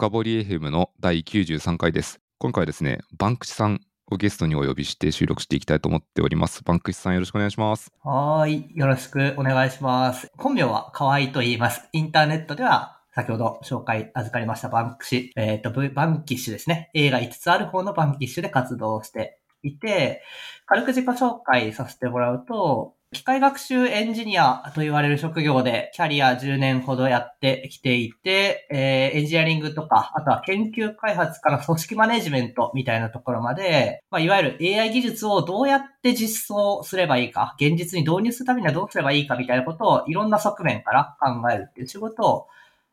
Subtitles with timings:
[0.00, 2.20] 深堀 FM の第93回です。
[2.38, 6.62] 今回はですね、バンクシさんをゲストにお呼びして収録していきたいと思っております。
[6.62, 7.90] バンクシさんよろしくお願いします。
[8.04, 8.64] はい。
[8.76, 10.30] よろしくお願いします。
[10.38, 11.88] 本名は河合と言います。
[11.90, 16.90] インターネットでは先ほど紹介預かりましたバンクシ、えっ、と、バンキッシュですね。
[16.94, 20.22] 映画5つある方のバンキッシュで活動していて、
[20.66, 42.46] 軽く自己紹介させてもらうと、機械学習エンジニアと言われる職業でキャリア10年ほどやってきていて、えーエンジニアリングとか、あとは研究開発から組織マネジメントみたいなところまで、まあ、いわゆる AI 技術をどうやって実装すればいいか、現実に導入するためにはどうすればいいかみたいなことをいろんな側面から考えるっていう仕事を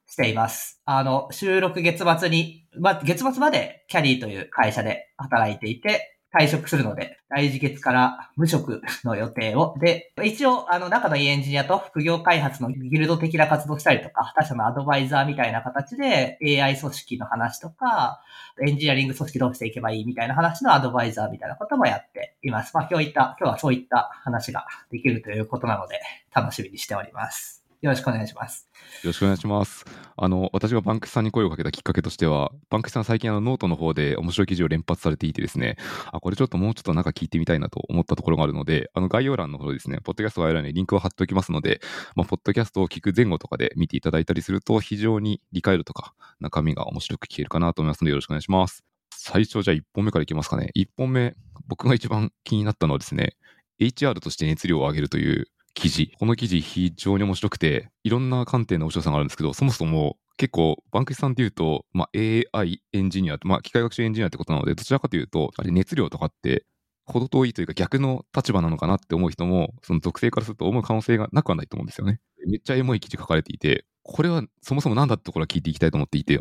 [0.08, 0.82] しています。
[0.86, 9.76] あの、収録月末に、ま、月末までキャリーという会社で働いていて、退職するので、来次月から無職の予定を。
[9.80, 18.22] で、一応、あの、中のいいエンジニアと副業開発のギルド的な活動したりとか、他社のアドバイザーみたいな形で AI 組織の話とか、
[18.68, 22.72] エンジニアリング組織どうしていけばいいみたいな話のアドバイザーみたいなこともやっています。
[22.76, 26.02] まあ、今日いった、今日はそういった話ができるということなので、
[26.34, 27.65] 楽しみにしております。
[27.86, 28.68] よろしくお願いします。
[29.04, 29.86] よろしくお願いします。
[30.18, 35.78] あの、私がバンクシさんに声をかけたきっかけとしては、バンクシさん最近あのノートの方で面白い記事を連発されていてですね、
[36.12, 41.80] あ、これちょっともうちょっとなんか聞いてみたいなと思ったところがあるので、あの概要欄の方ですね、ポッドキャスト概要欄にリンクを貼っておきますので、
[42.16, 48.84] まあ、ポッドキャストを聞く前後とかで見ていただいたりすると、非常に理解度とか中身が面白く聞けるかなと思いますので、よろしくお願いします。
[49.12, 50.72] 最初じゃあ1本目からいきますかね。
[50.76, 51.36] 1本目、
[51.68, 53.36] 僕が一番気になったのはですね、
[53.80, 56.12] HR として熱量を上げるという記事。
[56.18, 66.66] この記事非常に面白くて、いろんな観点の面白さがあるんですけど、そもそも結構バンクシさんで言うと、まあ、AI エンジニア、まあ、機械学習エンジニアってことなので、どちらかというと、あれ熱量とかって、
[67.06, 72.20] 程遠いというか逆の立場なのかなって思う人も、その属性からすると思う可能性がなくはないと思うんですよね。
[72.48, 76.40] めっちゃエモい記事書かれていて、これはそもそも何だってところは聞いていきたいと思っていて、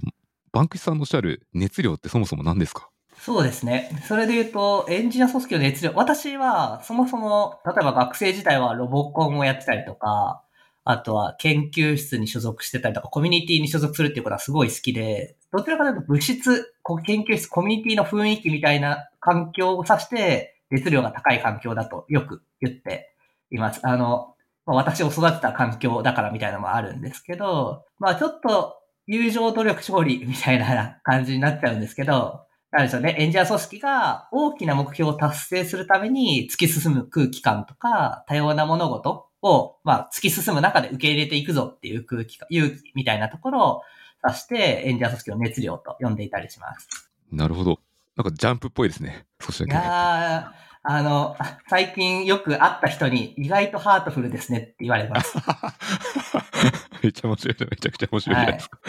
[0.53, 2.89] バンクシさんのおっしゃる熱量ってそもそも何ですか？
[3.17, 3.91] そうですね。
[4.07, 5.93] それで言うと、エンジニア組織の熱量。
[5.95, 10.43] 私は、そもそも、例えば学生時代はロボコンをやってたりとか、
[10.85, 16.75] あとは研究室に所属してたりとか、コミュニティに所属するっていうことはすごい好きで、どちらかというと物質、
[17.07, 23.15] 研究室、コミュニティの雰囲気みたいな環境を指して、熱量が高い環境だとよく言って
[23.51, 23.81] います。
[23.85, 24.35] あの、
[24.67, 28.77] まあ私を育てた環境だからみたいなのもあるんですけど、まあちょっと
[29.07, 32.44] 友情努力勝利みたいな感じになっちゃうんですけど、
[32.75, 43.83] なんでしょうね、エンジニア組織が大きな目標を達成するために突き進む空気感とか、多様な物事を、まあ、突き進む中で受け入れていくぞっていう空気感、勇気みたいなところを
[44.25, 46.89] 指して、エンジニア組織の熱量と呼んでいたりします。
[47.31, 47.79] なるほど。
[48.17, 49.25] なんかジャンプっぽいですね。
[49.41, 49.75] 少しだいけ。
[49.75, 51.37] やー、あの、
[51.69, 55.37] 最近よく会った人に意外とハートフルですねって言われます。
[57.05, 57.57] めっちゃ面白い。
[57.71, 58.81] めちゃくちゃ面白いじゃないですか。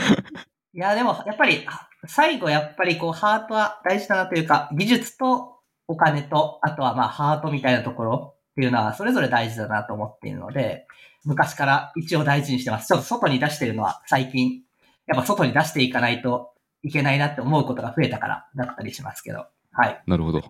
[0.73, 1.65] いや、でも、やっぱり、
[2.07, 10.85] 最後、やっぱり、こう、ハートは大事だなというか、技術とお金と、あとは、まあ、ハートみたいなところっていうのは、それぞれ大事だなと思っているので、
[11.25, 12.87] 昔から一応大事にしてます。
[12.87, 14.61] ちょっと外に出してるのは、最近、
[15.07, 19.45] やっぱ外に出していかないといけないなって思うことが増えたからだったりしますけど。
[19.75, 20.03] はい。
[20.07, 20.43] なるほど。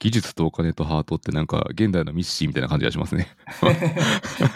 [0.00, 3.28] 技術とお金とハートってなんか現代のミッシーみたいな感じがしますね。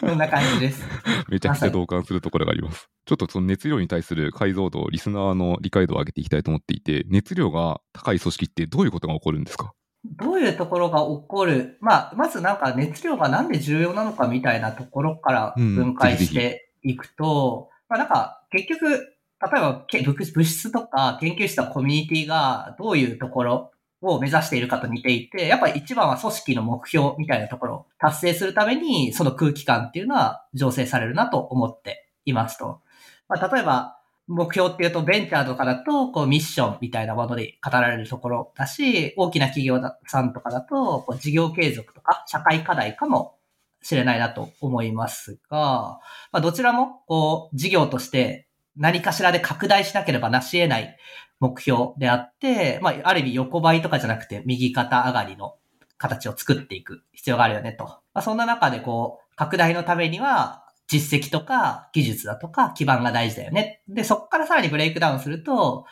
[0.00, 0.84] そんな感じです。
[1.28, 2.88] めちゃくちゃ同感するところがあります。
[3.06, 9.72] ちょっとその熱量に対する解像度、リスナーの理解度を上げていきたいと思っていて、熱量が高い組織ってどういうことが起こるんですか？
[10.04, 11.78] どういうところが起こる？
[11.80, 23.70] まあ、まずなんか熱量がなんで重要なのかみたいなところから分解していくと、まあなんか結局、例えばけ物物質とか研究室とかコミュニティがどういうところ
[24.06, 32.80] を目指しているかと似ていて、やっぱり一番は組織の目標みたいなところを達成するために、その空気感っていうのは醸成されるなと思っていますと。
[33.28, 33.96] まあ、例えば、
[34.28, 43.38] 目標っていうと、ベンチャーとかだと、こう、ミッションみたいなもので語られるところだし、大きな企業さんとかだと、こう事業継続とか、社会課題かも
[43.82, 46.00] しれないなと思いますが、
[46.32, 48.45] まあ、どちらも、こう、事業として
[48.76, 50.96] 何かしらで拡大しなければなし得ない
[51.40, 55.56] 目標であって、まあ、ある意味横ばいとかじゃなくて、右肩上がりの
[55.98, 57.84] 形を作っていく必要があるよねと。
[57.84, 63.82] まあ、そんな中で、こう、拡大のためには、実績とか技術だとか基盤が大事だよね。
[63.88, 65.84] で、そこからさらにブレイクダウンすると、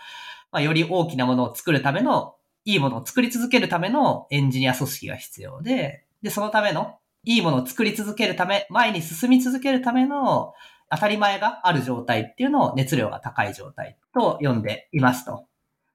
[0.53, 10.55] まあ、より大きなものを作るための、いいものを作り続けるためのエンジニア組織が必要で、で、そのための、いいものを作り続けるため、前に進み続けるための
[10.95, 15.47] 当たり前がある状態っていうのを熱量が高い状態と呼んでいますと。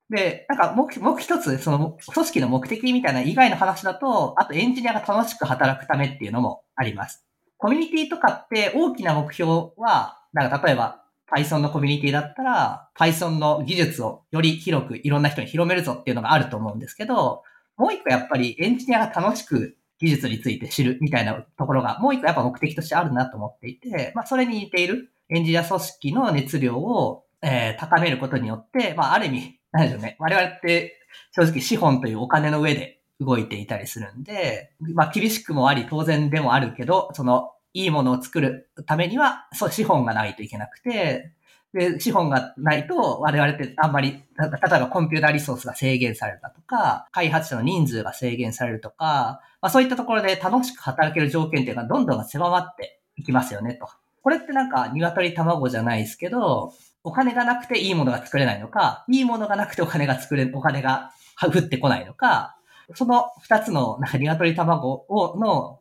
[0.10, 7.26] で、なんか、もう、もう一つ、その、組織の目的みたいな以外の話だと、あとエンジニアが楽しく働くためっていうのもあります。
[7.58, 17.44] コミュニティとかって大きな目標は、なんか例えば、Python のコミュニティだったら、Python の技術をより広くいろんな人に広めるぞっていうのがあると思うんですけど、
[17.78, 30.16] もう一個やっぱりエンジニアが楽しく技術について知るみたいなところが、もう一個やっぱ目的としてあるなと思っていて、まあそれに似ているエンジニア組織の熱量を、えー、高めることによって、まあある意味、なんでしょうね。
[30.20, 31.00] 我々って
[31.32, 41.34] 正直資本というお金の上で動いていたりするんで、まあ厳しくもあり当然でもあるけど、そのいいものを作るためには、そう、資本がないといけなくて、
[41.74, 53.88] で、資本がないと、我々ってあんまり、例えばコンピューターリソースが制限されたとか、開発者の人数が制限されるとか、まあそういったところで楽しく働ける条件っていうのがどんどん狭まっていきますよね、と。
[54.24, 56.74] これってなんか鶏卵じゃないですけど、
[57.04, 61.12] お金がなくていいものが作れないのか、いいものがなくてお金が作れ、お金が
[61.42, 62.58] 降ってこないのか、
[62.96, 65.80] その二つの、なんか鶏卵を、の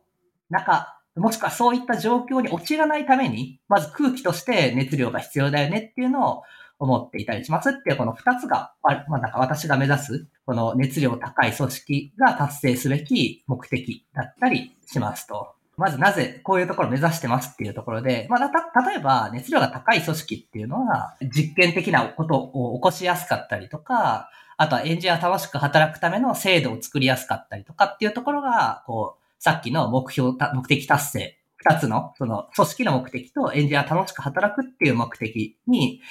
[0.49, 6.43] 中もしくはそういった状況に陥らないために、まず空気として熱量が必要だよねっていうのを
[6.79, 15.53] 思っていたりしますっていうこの二つが、まあなんか私が目指す、この熱量高い組織が達成すべき目的だったりしますと。
[15.77, 36.01] まずなぜこういうところを目指してますっていうところで、まあ、た、例えば熱量が高い組織っていうのは実験的なことを起こしやすかったりとか、あとはエンジニア楽しく働くための制度を作りやすかったりとかっていうところが、こう、さっきの目標、目的達成、二つの、その、組織の目的とエンジニア楽しく働くっていう目的に、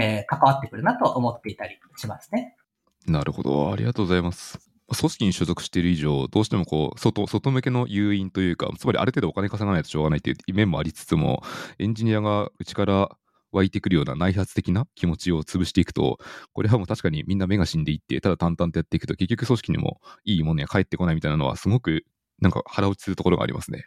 [0.00, 2.56] えー、関わってくるなと思っていたりしますね。
[3.06, 3.72] なるほど。
[3.72, 4.58] ありがとうございます。
[4.96, 11.42] 組織に所属している以上、どうしてもこう、外、外向けの誘引というか、つまりある程度お金稼がないとしょうがないという面もありつつも、
[11.80, 13.10] エンジニアが内から
[13.50, 16.18] 湧いてくるような内発的な気持ちを潰していくと、
[16.52, 22.04] これはもう確かにみんな目が死んでいって、ただ淡々とやっていくと、結局組織にもいいものには返ってこないみたいなのは、すごく
[22.40, 23.86] なんか腹落ちするところがありますね。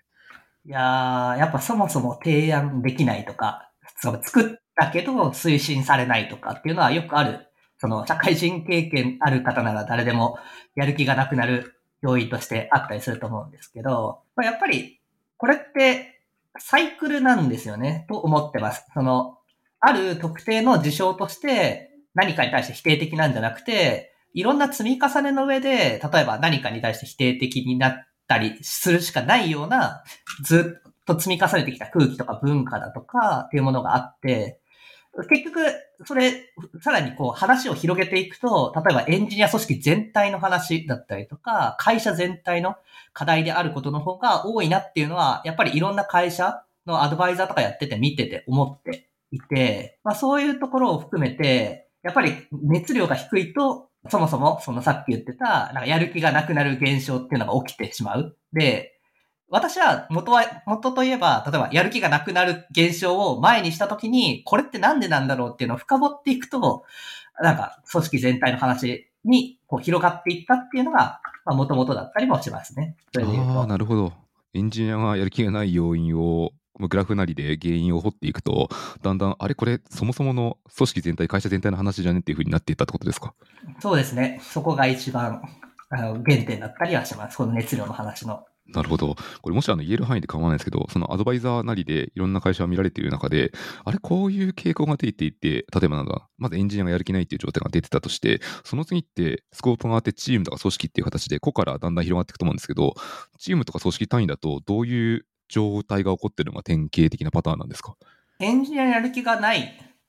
[0.65, 7.47] いや、やっぱそもそも提案できないとか、その作ったけど推進されないとかっていうのはよくある。
[7.77, 10.37] その社会人経験ある方なら誰でも
[10.75, 14.99] やる気がなくなる要因としてあったりすると思うんですけど、まあやっぱり
[15.37, 16.21] これって
[16.57, 18.85] サイクルなんですよね、と思ってます。
[18.93, 19.37] その、
[19.79, 30.03] ある特定の事象として何かに対して否定的なんじゃなくて、いろんな積み重ねの上で、例えば何かに対して否定的になってたりするしかないような、
[30.43, 34.61] ずっと積み重ねてきた空気とか文化だとかっていうものがあって、
[35.29, 35.59] 結局、
[36.05, 36.31] それ、
[36.81, 42.75] さらにこう話を広げていくと、例えばエンジニア組織全体の話だったりとか、会社全体の
[43.11, 58.37] 課題であることの方が多いなっていうのは、やっぱりいろんな会社のアドバイザーとかやってて見てて思っていて、まあそういうところを含めて、やっぱり熱量が低いとそもそも、そのさっき言ってた、なんかやる気がなくなる現象っていうのが起きてしまう。
[58.53, 58.99] で、
[59.49, 66.83] 私は元は、元といえば、例えばやる気がなくなる現象を前にしたときに、これってなんでなんだろうっていうのを深掘っていくと、
[67.41, 72.95] なんか組織全体の話にこう広がっていったっていうのが、まあ、元々だったりもしますね。
[73.17, 74.13] ああ、なるほど。
[74.53, 76.51] エンジニアがやる気がない要因を
[76.87, 78.69] グラフなりで原因を掘っていくと、
[79.01, 79.55] だんだん、あれ？
[79.55, 82.19] これ、そもそもの組織全体、会社全体の話じゃね？
[82.19, 83.33] っていうふうになっていったってことですか？
[83.79, 84.39] そうですね。
[84.41, 85.41] そこが一番、
[85.89, 87.37] あの、原点だったりはします。
[87.37, 88.45] この熱量の話の。
[88.71, 89.15] なるほど。
[89.41, 93.51] これもしあの言える範囲で構わないですけど、そのアドバイザーなりでいろんな会社を見られている中で、
[93.83, 102.93] あれ、こういう傾向が出ていて、例えばなんだ、まずエンジニアがやる気ないっていう状態が出てたとして、その次ってスコープがあってチームとか組織っていう形で、個からだんだん広がっていくと思うんですけど、
[103.39, 107.97] チームとか組織単位だとどういう状態が起こってるのが典型的なパターンなんですか？
[108.39, 109.65] エンジニアにやる気がないっ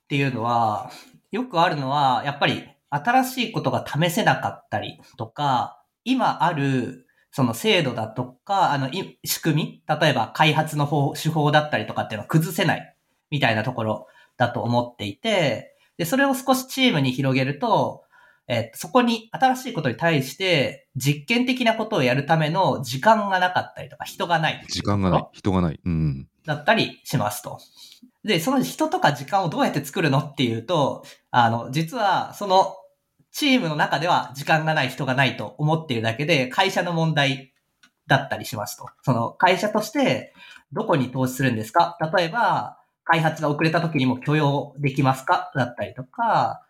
[0.06, 0.92] ていうのは、
[1.32, 8.90] よくあるのは、やっぱり新しいことが試せなかったりとか、今あるその制度だとか、あの、
[9.25, 12.97] 仕組み例えば開発の方、手法だったりとかっていうのを崩せない
[13.30, 14.06] みたいなところ
[14.37, 18.04] だと思っていて、で、それを少しチームに広げると、
[18.52, 24.64] えっと、そこに新しいことに対して実験的なことをやるための時間がなかったりとか、人がない。
[24.69, 25.25] 時間がない。
[25.33, 25.78] 人がない。
[25.85, 26.28] うん。
[26.45, 27.61] だったりしますと。
[28.25, 32.75] で、その人とか時間をどうやって作るのっていうと、あの、実はその
[33.30, 37.54] チームの中では時間がない人がないと思っているだけで、会社の問題
[38.09, 38.88] だったりしますと。
[39.02, 40.35] その会社として
[40.73, 41.97] どこに投資するんですか？
[42.16, 45.52] 例えば、開発が遅れた時にも許容できますか？
[45.54, 46.62] だったりとか、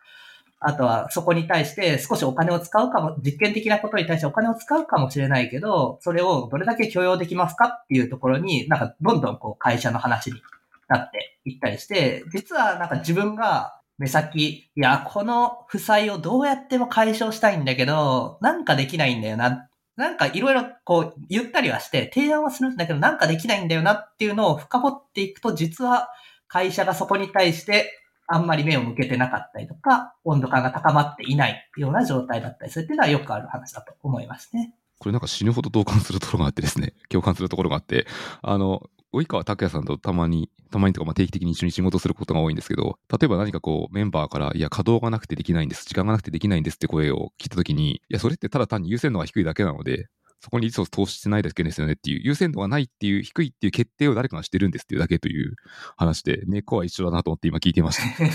[0.62, 10.42] あとはそこに対して少しお金を使うかも、実験的なことに対してお金を使うかもしれないけど、それをどれだけ許容できますかっていうところに、なんかどんどんこう会社の話に
[10.86, 19.66] なっていったりして、実はなんか自分が目先、いや、この負債をどうやっても解消したいんだけど、なんかできないんだよな。
[19.96, 26.08] なんかいろいろこう言ったりはして提案はするんだけど、なんかできないんだよなっていうのを深掘っていくと、実は
[26.48, 27.99] 会社がそこに対して
[28.32, 32.84] あんまり目を向けてなかったりとか、温度感が高まっていないような状態だったりする。
[32.84, 34.72] っていうのはよくある話だと思いますね。
[35.00, 38.06] これなんか死ぬほど同感するところがあってですね、 共感するところがあって、
[38.40, 50.06] あの、及川拓也さんとたまに、たまにとかまあ定期的に一緒に仕事することが多いんですけど、例えば何かこうメンバーから、いや、稼働がなくてできないんです、時間がなくてできないんですって声を聞いたときに、いや、それってただ単に優先度が低いだけなので、
[50.40, 55.54] そこにリソース投資してないだけですよねっていう、優先度がないっていう、低いっていう決定を誰かがしてるんですっていうだけという
[55.96, 58.24] 話で、根っこは一緒だなと思って今聞いてました。
[58.24, 58.34] い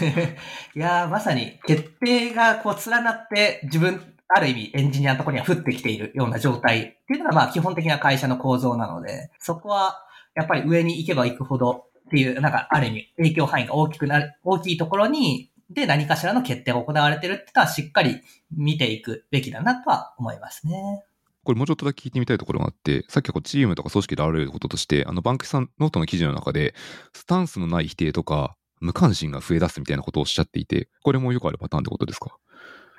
[0.75, 10.01] やー、まさに決定がこう連なって自分、ある意味エンジニアのところには降ってきているような状態っていうのがまあ基本的な会社の構造なので、そこは
[10.35, 18.21] やっぱり上に行けば行くほどっていう、なんかある意味影響範囲が大きくなる、大きいところに、で何かしらの決定が行われてるってのはしっかり
[18.51, 21.03] 見ていくべきだなとは思いますね。
[21.45, 26.75] これもうちょっとだけ聞いてみたいところがあって、さっきはチームとか組織であられることとして、あのバンクシさんノートの記事の中で、
[27.13, 32.35] スタンスのない否定とか、無関心が増え出すみたいなことをおっしゃっていて、これもよくあるパターンってことですか？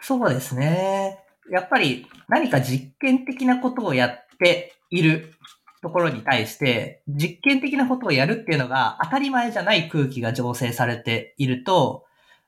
[0.01, 1.19] そうですね。
[1.51, 5.35] やっぱり何か実験的なことをやっている
[5.83, 12.05] ところに対して、実験的なことをやるっていうのが当たり前じゃない空気が醸成されていると、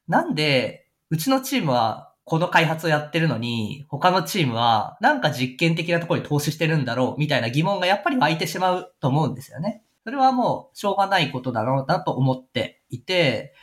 [0.09, 9.83] なんで、うちのチームはこの開発をやってるのに、他のチームはなんか実験的なところに投資してるんだろうみたいな疑問がやっぱり湧いてしまうと思うんですよね。
[10.05, 13.55] それはもうしょうがないことだろうなと思っていて、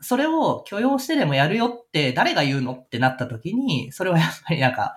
[0.00, 4.96] それを許容してでもやるよって誰が言うのってなった時に、それはやっぱりなんか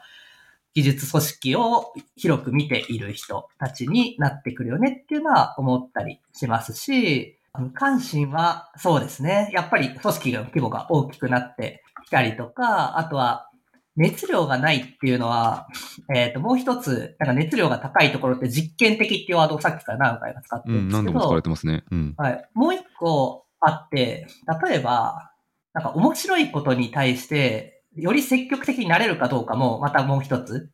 [0.74, 9.50] 技術組織を広く見ている人たちになってくるよねっていうのは思ったりしますし、無関心はそうですね。
[9.54, 13.50] やっぱり組織の規模が大きくなってきたりとか、あとは
[13.96, 15.68] 熱量がないっていうのは、
[16.14, 21.84] えっ、ー、と、もう一つ、なんか熱量が高いところって実験的っていうワードをさっきから何回か使ってるんですけど、うん、何度も使われてますね。
[21.92, 22.50] うん、はい。
[22.54, 24.28] もう一個あって、
[24.66, 25.32] 例えば、
[25.74, 30.72] なんか面白いことに対して、より積極的になれるかどうかも、またもう一つ、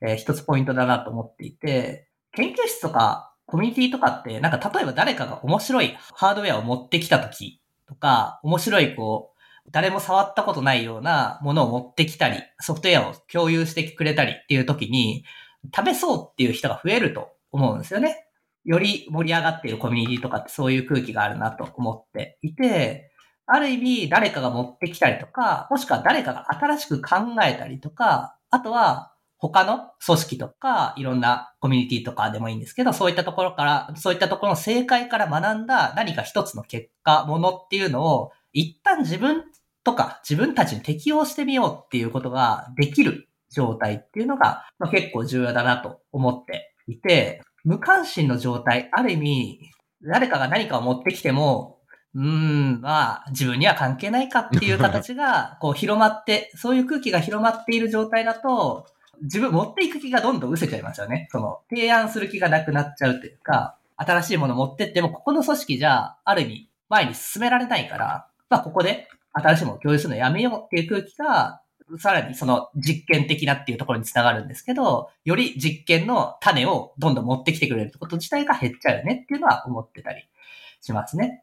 [0.00, 9.37] えー、一つポイントだなと思っていて、研究室とかコミュニティとかって、なんか例えば誰かが面白いハードウェアを持ってきたときとか、面白いこう、
[9.70, 15.24] 誰も触ったことないようなものを持ってきたり、ソフトウェアを共有してくれたりっていう時に、
[15.74, 18.26] 試そうっていう人が増えると思うんですよね。
[18.64, 23.10] より盛り上がっているコミュニティとかってそういう空気があるなと思っていて、
[23.46, 39.44] ある意味誰かが持ってきたりとか、もしくは誰かが新しく考えたりとか、あとは他の組織とか、いろんなコミュニティとかでもいいんですけど、そういったところから、そういったところの正解から学んだ何か一つの結果、ものっていうのを、一旦自分
[39.88, 49.60] とか自分たちに適応してみようっていうことができる状態っていうのが、まあ、結構重要だなと思っていて、無関心の状態、ある意味、
[50.02, 51.78] 誰かが何かを持ってきても、
[52.14, 58.86] うーん、まあ、自分には関係ないかっていう形が、 こう広まって、そういう空気が広まっている状態だと、
[59.22, 61.28] 自分持っていく気がどんどん失せちゃいますよね。
[61.32, 69.08] その、提案する気がなくなっちゃうというか、新しいもの持ってっても、ここの組織じゃ、ある意味、前に進められないから、まあ、ここで
[69.40, 71.62] 新しいものを共有するのやめようっていう空気が、
[71.98, 80.22] さらにその実験的なっていうところにつながるんですけど、より実験の種をどんどん持ってきてくれるってこと自体が減っちゃうよねっていうのは思ってたり
[80.80, 81.42] しますね。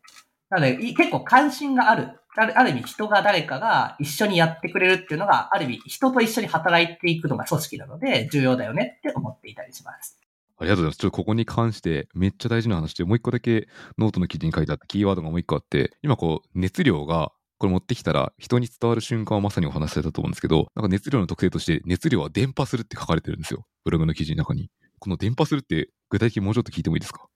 [0.50, 2.20] なので、結構関心がある。
[2.38, 10.20] ある意味人が誰かが一緒にやってくれるっていうのが、ある意味人と一緒に働いていくのが組織なので重要だよねって思っていたりします。
[10.58, 10.98] ありがとうございます。
[10.98, 23.66] ちょっとここに関してめっちゃ大事な話で、もう一個だけノートの記事に書いてあったキーワードがもう一個あって、今こう熱量がこれ持ってきたら人に伝わる瞬間をまさにお話しされたと思うんですけど、なんか熱量の特性として熱量は伝播するって書かれてるんですよ。
[23.84, 24.70] ブログの記事の中に。
[25.00, 27.28] この伝播するって具体的にもうちょっと聞いてもいいですか？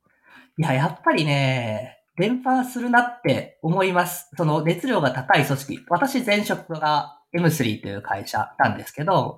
[0.58, 4.30] いや、やっぱりね、伝播するなって思います。
[4.36, 5.86] その熱量が高い組織。
[5.90, 9.38] 私前職が M3 という会社なんですけど、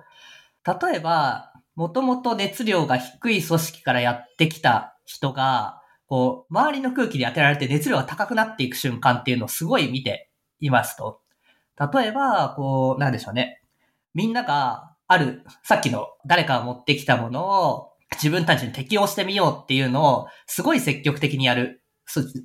[0.66, 10.30] 例えば、もともと熱量が低い組織からやってきた人が、こう、周りの空気に当てられて熱量が高くなっていく瞬間っていうのをすごい見て
[10.62, 11.20] いますと。
[11.92, 13.62] 例えば、こう、なんでしょうね。
[14.14, 21.82] みんながある、さっきの誰かが持ってきたものを自分たちに適応してみようっていうのをすごい積極的にやる、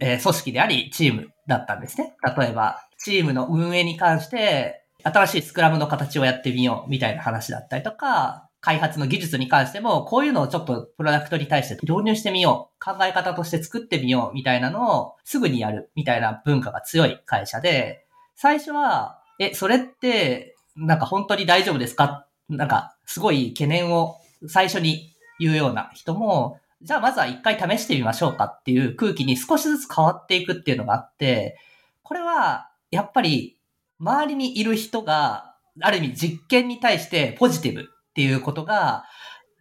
[0.02, 2.16] えー、組織でありチームだったんですね。
[2.38, 12.84] 例えば、チームの運営に関して新しいスクラムの形をやってみようみたいな話だったりとか、開発の技術に関しても、こういうのをちょっとプロダクトに対して導入してみよう。
[12.84, 18.07] 考え方として作ってみようみたいなのをすぐにやるみたいな文化が強い会社で、
[18.40, 22.28] 最初は、え、それって、なんか本当に大丈夫ですか？
[22.50, 24.18] なんか、すごい懸念を
[24.48, 31.58] 最初に言うような人も、じゃあまずは一回試してみましょうかっていう空気に少しずつ変わっていくっていうのがあって、
[32.04, 33.58] これはやっぱり
[34.00, 39.06] 周りにいる人が、ある意味実験に対してポジティブっていうことが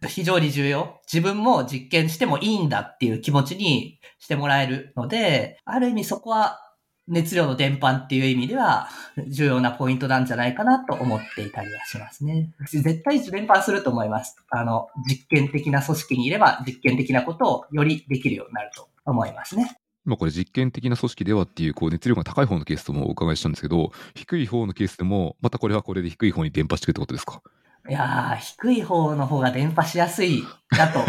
[0.07, 0.99] 非常に重要。
[1.11, 6.59] 自分も実験してもいいんだっていう気持ちにしてもらえるので、ある意味そこは
[7.07, 8.89] 熱量の伝播っていう意味では
[9.27, 12.51] 重要なポイントなんじゃないかなと思っていたりはしますね。
[12.69, 14.35] 絶対伝播すると思います。
[14.49, 19.77] あの、実験的な組織にいれば実験的なことをよりできるようになると思いますね。
[20.05, 27.41] 今これ実験的な組織ではっていうこう熱量が高い方のケースともお伺いしたんですけど、低い方のケースでも、またこれはこれで低い方に伝播していくってことですか？
[27.89, 30.43] いやー、低い方の方が伝播しやすい
[30.77, 30.99] だと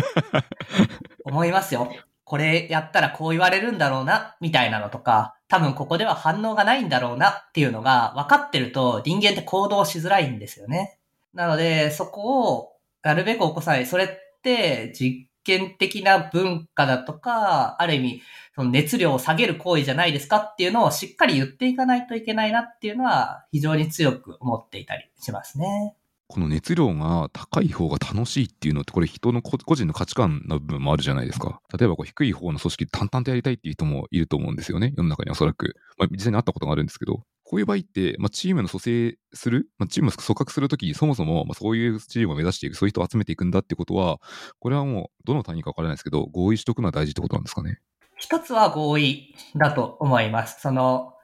[1.24, 1.92] 思いますよ。
[2.24, 10.98] これやったらこう言われるんだろうな、みたいなのとか、多分ここでは反応がないんだろうなっていうのが分かってると人間って行動しづらいんですよね。
[11.34, 13.86] なので、そこをなるべく起こさない。
[13.86, 14.08] それっ
[14.42, 18.22] て実験的な文化だとか、ある意味、
[18.54, 25.94] その熱量を下げる行為じゃないですかっていうのをしっかり言っていかないといけないなっていうのは非常に強く思っていたりしますね。
[26.28, 31.60] この熱量が高い方が楽しいっていうのって、これ人の個人の価値観の部分もあるじゃないですか。
[31.76, 34.92] 例えばこう低い方の組織淡々とやりたいっていう人もいると思うんですよね。
[34.94, 35.74] 世の中におそらく。
[35.96, 44.18] まあ、実際にあったことがあるんですけど、こういう場合って、まあ、チームの蘇生する、まあ、チームを組閣するときにそもそも、まあ、そういうチームを目指していく、そういう人を集めていくんだってことは、
[44.58, 47.78] これはもうどの単位かわからないですけど、合意しとくのは大事ってことなんですかね。
[48.18, 50.60] 一つは合意だと思います。
[50.60, 51.14] その、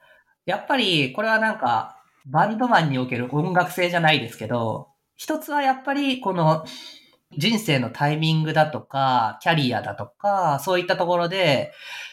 [0.46, 6.64] やっぱりこれはなんか、バンドマンにおける音楽性じゃないですけど、一つはやっぱりこの
[7.37, 11.73] 人生のタイミングだとか、キャリアだとか、そういったところで、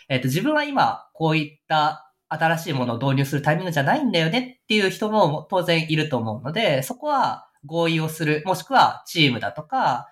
[0.10, 10.08] えっ、と、自分は今こういった新しいものを導入するタイミングじゃないんだよねっていう人も当然いると思うので、そこは合意をする、もしくはチームだとか、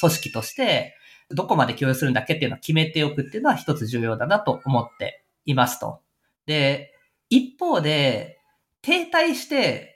[0.00, 0.96] 組織として、
[1.30, 6.00] どこまで共有するんだっけっていうのを決めておくっていうのは一つ重要だなと思っていますと。
[6.46, 6.92] で、
[7.28, 8.38] 一方で、
[8.82, 9.93] 停滞して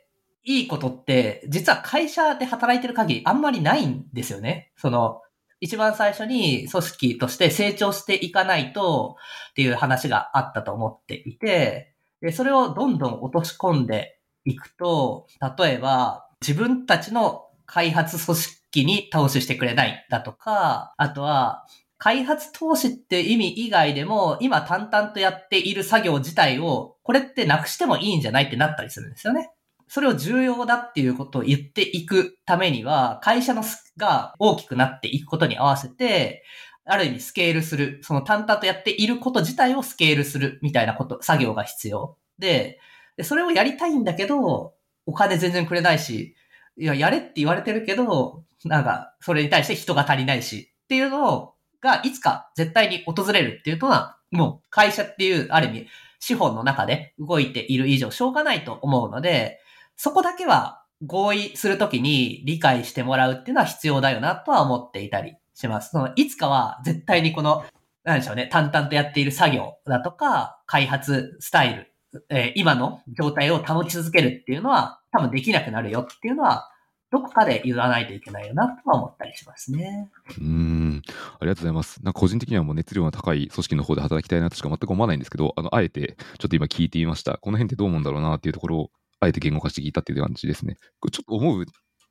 [0.48, 4.72] いいことって、実は会社で働いてる限りあんまりないんですよね。
[4.76, 5.20] その、
[5.60, 9.16] 一番最初に組織として成長していかないと
[9.50, 15.26] っていう話があったと思っていて、で、それをどんどん落とし込んでいくと、
[15.58, 21.66] 例えば自分たちの開発組織に投資してくれないだとか、あとは
[21.98, 29.50] 開発投資って意味以外でも、今淡々とやっている作業自体を、これってなくしてもいいんじゃないってなったりするんですよね。
[29.88, 33.62] それを重要だっていうことを言っていくためには、会社の
[33.96, 36.44] が大きくなっていくことに合わせて、
[36.84, 42.16] ある意味スケールする、その淡々とやっていること自体をスケールするみたいなこと、作業が必要。
[42.38, 42.78] で、
[43.22, 44.74] それをやりたいんだけど、
[45.04, 46.34] お金全然くれないし、
[46.78, 55.86] いや、やれって言われてるけど、なんか、それに対して人が足りないし、っていうのが、いつか絶対に訪れるっていうのは、もう会社っていう、ある意味、
[56.20, 59.60] 資本の中で動いている以上、しょうがないと思うので、
[59.98, 65.90] そこだけは合意するときに理解してもらうっていうのは必要だよなとは思っていたりします。
[65.90, 67.64] そのいつかは絶対にこの、
[68.04, 71.92] なんでしょうね、淡々とやっている作業だとか、開発スタイル、
[72.30, 76.70] えー、今の状態を保ち続けるっていうのは多分できなくなるよっていうのは、
[77.10, 80.10] どこかで言わないといけないよなとは思ったりしますね。
[80.40, 81.02] うん、
[81.40, 82.04] ありがとうございます。
[82.04, 87.38] なんか個人的にはもう熱量の高い組織の方で働きたいなとしか全く思わないんですけど、あの、あえてちょっと今聞いてみました。
[87.38, 90.76] この辺ってどう思うんだろうなっていうところをあえて言語化して聞いたっていう感じですね。
[91.10, 91.66] ちょっと思う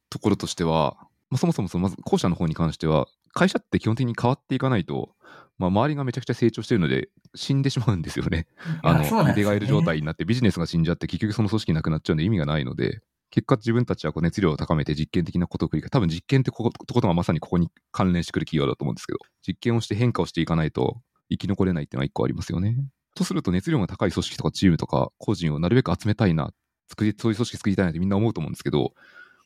[0.10, 0.98] ところとしては、
[1.30, 5.16] まあ、そもそもそのまず後者の方に関しては、会社って基本的に変わっていかないと、
[5.58, 8.48] まあ、周りがめちゃくちゃ成長してるので、死んでしまうんですよね。
[8.84, 9.04] あの、
[9.44, 22.78] がえる状態になって、ビジネスが死んじゃって、結局その組織なくなっちゃうんで意味がないので、結果自分たちはこう熱量を高めて実験的なことを繰り返多分実験ってことことがまさにここに関連してくる企業だと思うんですけど、実験をして変化をしていかないと生き残れないっていうのは一個ありますよね。
[23.16, 26.54] とすると熱量が高い組織とかチームとか個人をなるべく集めたいな
[26.88, 28.94] 作り、そういう組織作りたいなってみんな思うと思うんですけど、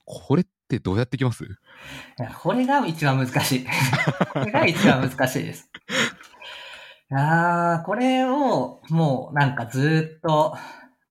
[0.06, 1.45] これってどうやってきます？
[2.41, 3.65] これが一番難しい。
[4.34, 5.69] これが一番難しいです。
[7.12, 10.56] いやこれをもうなんかずっと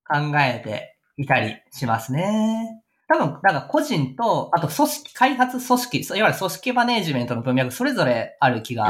[0.09, 2.83] 考えていたりしますね。
[3.07, 8.88] 多分、なんか個人と、あと組織、開発組織、いわゆる組織マネジメントの文脈それぞれある気が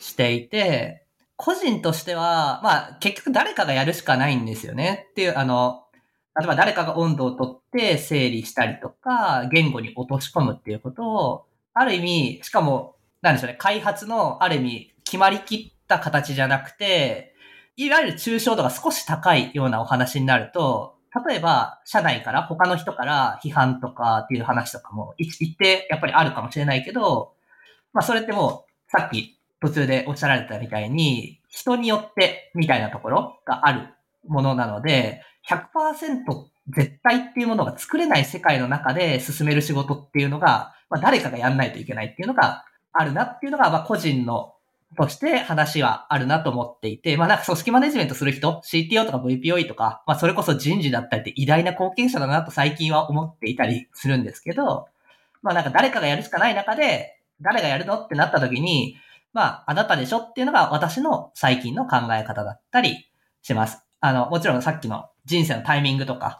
[0.00, 5.83] していて、個人としては、まあ結局誰かがやるしかないんですよねっていう、あの、
[6.36, 17.34] 例えば誰かが温度をとって整理したりとか、言語に落とし込むっていうことを、ある意味、しかも、なんでしょうね、開発のある意味、決まりきった形じゃなくて、
[17.76, 20.94] いわゆる抽象度が少し高いようなお話になると、
[21.26, 27.34] 例えば、社内から他の人から批判とかっていう話とかも一定やっぱりあるかもしれないけど、
[27.92, 33.94] まあそれってもう、さっき途中でおっしゃられたみたいに、人によってみたいなところがある
[34.26, 44.54] ものなので、100%絶対っていうものが作れない世界の中で進める仕事っていうのが、まあ、誰かがやんないといけないっていうのがあるなっていうのが、まあ、個人の
[44.94, 54.86] として話はあるなと思っていて、まあなんか組織マネジメントする人、CTO とか VPOE とか、まあそれこそ人事だったりって偉大な貢献者だなと最近は思っていたりするんですけど、
[55.42, 58.96] まあなんか誰かがやるしかない中で、誰がやるのってなった時に、
[59.32, 63.08] まああなたでしょっていうのが私の最近の考え方だったり
[63.42, 63.82] します。
[64.00, 66.38] あの、もちろんさっきの人生のタイミングとか、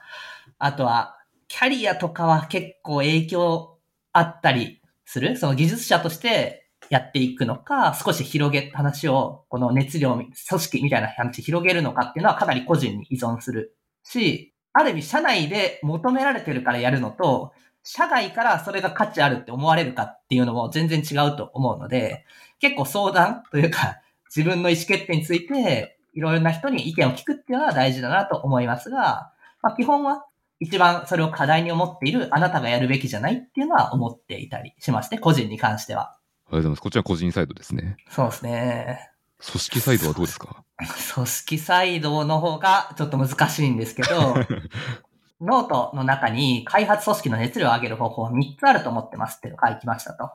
[0.58, 1.16] あとは
[1.48, 3.78] キャリアとかは結構影響
[4.12, 5.36] あったりする？
[5.36, 22.24] その技術者としてやっていくのか、少し広げ、話を、この熱量、組織みたいな話広げるのかっていうのはかなり個人に依存するし、ある意味社内で求められてるからやるのと、社外からそれが価値あるって思われるかっていうのも全然違うと思うので、
[22.60, 24.00] 結構相談というか、
[24.34, 30.24] 自分の意思決定について、いろいろな人に意見を聞くっていうのは大事だなと思いますが、まあ、基本は
[30.61, 36.03] 一番それを課題に思っているあなたがやるべきじゃないっていうのは思っていたりしますね、個人に関しては。
[36.11, 36.81] ありがとうございます。
[36.83, 37.96] こちら個人サイドですね。
[38.09, 39.11] そうですね。
[39.46, 40.64] 組織サイドはどうですか？
[41.14, 44.35] 組織サイドの方がちょっと難しいんですけど、
[45.40, 50.31] ノートの中に開発組織の熱量を上げる方法は3つあると思ってますっていう書きましたと。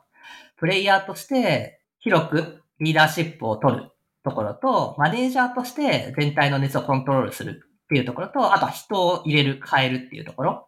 [0.57, 3.91] プレイヤーとして広くリーダーシップを取る
[4.23, 10.67] ところと、マネージャーとして全体の熱をコントロールするっていうところと、あとは人を入れる、変えるっていうところ。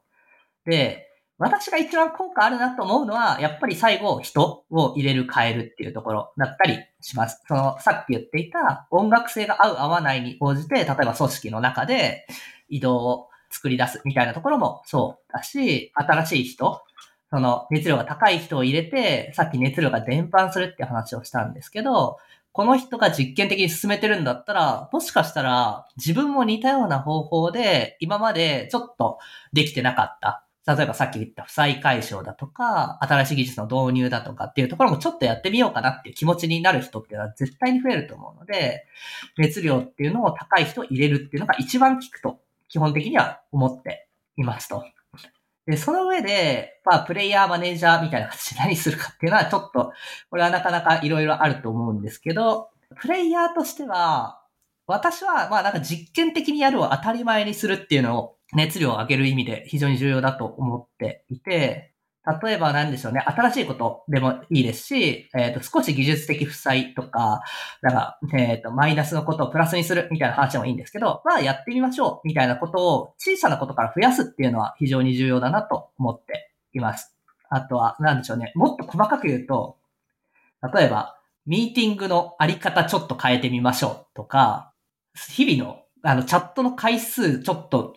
[0.65, 7.41] で、私が一番効果あるなと思うのは、やっぱり最後、人を入れる、変えるっていうところだったりします。
[7.47, 12.27] その、さっき言っていた音楽性が合う、合わないに応じて、例えば組織の中で
[12.69, 16.83] 移動を作り出すみたいなところもそうだし、新しい人、
[17.31, 22.17] その熱量が高い人を入れて、さっき熱量が伝播するって話をしたんですけど、
[22.53, 29.19] この人が実験的に進めてるんだったら、もしかしたら自分も似たような方法で今までちょっと
[29.53, 38.85] できてなかった例えばさっき言った負債解消だとか、新しい技術の導入だとかっていうところもちょっとやってみようかなっていう気持ちになる人っていうのは絶対に増えると思うので、
[39.37, 44.83] 熱量っていうのを高い人入れるっていうのが一番効くと、基本的には思っていますと。
[45.67, 49.93] で、その上で、まあ、プレイヤーマネージャーみたいな形で何するかっていうのはちょっと、
[50.29, 52.69] これはなかなかいろいろあると思うんですけど、
[52.99, 54.41] プレイヤーとしては、
[54.87, 61.93] 私は、まあなんか実験的にやるを当たり前にするっていうのを熱量を上げる意味で非常に重要だと思っていて、
[62.43, 67.41] 例えば何でしょうね、新しいことでもいいですし、えっ、ー、と、少し技術的負債とか、
[67.81, 77.15] なんか、えっ、ー、と、マイナスのことをプラスにするみたいな話もいいんですけど、まあ、やってみましょうみたいなことを小さなことから増やすっていうのは非常に重要だなと思っています。
[77.49, 79.77] あとは、何でしょうね、もっと細かく言うと、
[80.73, 84.73] 例えば、ミーティングのあり方ちょっと変えてみましょうとか、
[85.15, 87.95] 日々のあの、チャットの回数ちょっと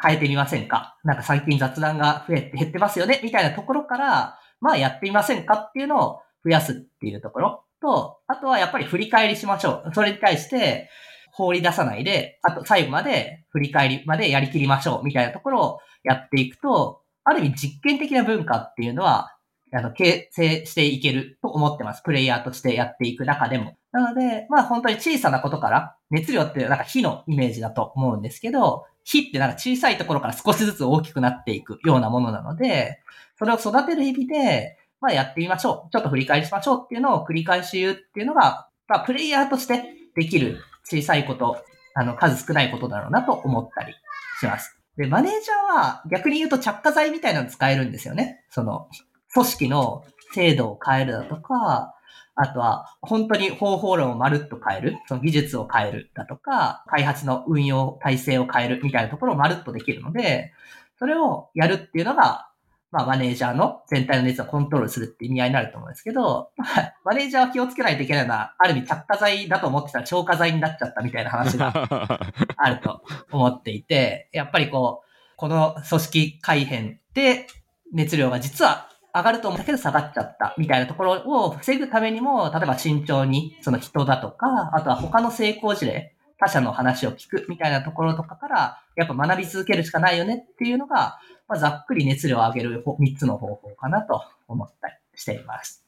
[0.00, 0.96] 変えてみませんか？
[1.04, 3.20] なんか最近雑談が増えて減ってますよね？
[3.22, 9.90] みたいなところから、まあやってみませんかっていうのを増やすっていうところと、あとはやっぱり振り返りしましょう。
[9.94, 10.88] それに対して
[11.32, 19.34] 放り出さないで、あと最後まで振り返りまでやりきりましょうみたいなところをやっていくと、ある意味実験的な文化っていうのは
[19.70, 22.02] あの、形成していけると思ってます。
[22.02, 23.76] プレイヤーとしてやっていく中でも。
[23.92, 33.00] なので、まあ本当に小さなことから、熱量ってなんか火のイメージだと思うんですけど、火ってなんか小さいところから少しずつ大きくなっていくようなものなので、
[33.38, 35.90] それを育てる意味で、まあやってみましょう。
[35.90, 39.82] ちょっと振り返りしましょうっていうのを繰り返し言うっていうのが、まあプレイヤーとして
[40.14, 41.56] できる小さいこと、
[41.94, 43.94] あの数少ないことだろうなと思ったり
[44.40, 44.78] します。
[44.98, 48.44] で、マネージャーは逆に言うと着火剤みたいなの使えるんですよね。
[48.50, 48.88] その、
[49.32, 51.94] 組織の制度を変えるだとか、
[52.40, 60.52] あとは本当に方法論をまるっと変える、その技術を変えるだとか、開発の運用体制を変えるみたいなところをまるっとできるので、
[60.98, 62.48] それをやるっていうのが、
[62.90, 66.50] まあマネージャーの全体の熱をコントロールするって意味合いになると思うんですけど、
[67.04, 71.72] マネージャーは気をつけないといけないのは、ある意味着火剤だと思ってたら超火剤になっちゃったみたいな話が
[72.56, 73.02] あると
[73.32, 77.46] 思っていて、やっぱりこう、この組織改変で
[77.92, 95.84] 熱量が実は上がると思ったけど下がっちゃったみたいなところを防ぐためにも、例えば慎重にその人だとか、あとは他の成功事例、他者の話を聞くみたいなところとかから、やっぱ学び続けるしかないよねっていうのが、まあ、ざっくり熱量を上げる3つの方法かなと思ったりしています。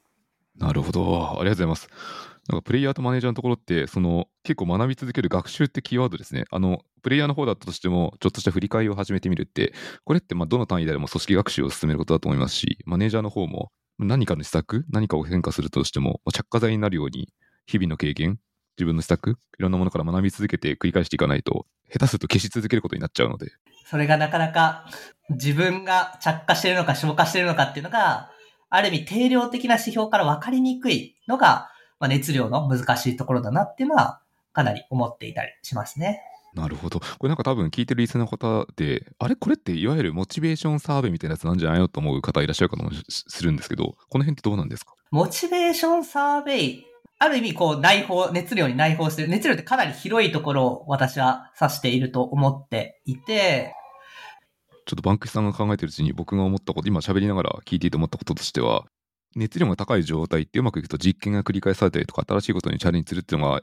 [0.57, 1.01] なるほど。
[1.01, 1.89] ありがとうございます。
[2.51, 6.43] なんかプレイヤーとマネージャーのところって、その結構学び続ける学習ってキーワードですね。
[6.51, 17.29] あの、プレイヤーの方だったとしても、ちょっとした振り返りを始めてみるって、これってまどの単位であれも組織学習を進めることだと思いますし、マネージャーの方も何かの施策、何かを変化するとしても、着火剤になるように、
[17.67, 18.37] 日々の経験、
[18.77, 23.51] 自分の施策、いろんなものから学び続けて繰り返していかないと、下手すると消し続けることになっちゃうので。
[23.85, 24.89] それがなかなか
[25.29, 28.29] 自分が着火してるのか消化してるのかっていうのが、
[28.69, 31.69] ある意味定量的な指標から分かりにくいのが、
[32.01, 34.19] まあ、熱量の難しいところだなっていうのは、
[34.51, 36.21] かなり思っていたりしますね。
[36.53, 36.99] なるほど。
[36.99, 39.37] これなんか多分聞いてるリスナーの方で、あれ？
[39.37, 44.93] これっていわゆるモチベーションサーベイみたいなやつなんじゃないのと思う方いらっしゃるかもするんですけど、この辺ってどうなんですか？
[45.11, 46.85] モチベーションサーベイ、
[47.19, 49.29] ある意味こう内包、熱量に内包してる。
[49.29, 53.73] 熱量ってかなり広いところを私は指していると思っていて、
[54.85, 58.83] ちょっとバンクスさんが考えてるうちに僕が思ったこと、今喋りながら聞いていて思ったこととしては、
[59.35, 63.61] 熱量が高い状態ってうまくいくと実験が繰り返されたりとか、新しいことにチャレンジするっていうのが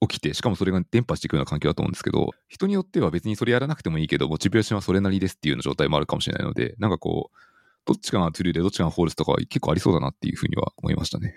[0.00, 7.38] 起きて、しかもそれが伝播していくような環境だと思うんですけど、人によっては別にそれやらなくてもいいけど、モチベーションはそれなりですっていうような状態もあるかもしれないので、なんかこう、
[7.84, 11.34] どっちかがトゥルーでどっちかがフォールスとか結構ありそうだなっていうふうには思いましたね。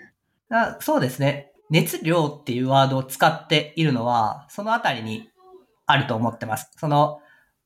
[0.50, 1.52] あそうですね。
[1.70, 5.30] 熱量っていうワードを使っているのは、そのあたりに
[5.86, 6.70] あると思ってます。
[6.76, 7.20] その、